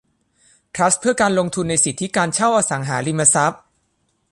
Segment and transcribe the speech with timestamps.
[0.75, 3.61] ทรัสต์เพื่อการลงทุนในสิทธิการเช่าอสังหาริมทรัพย์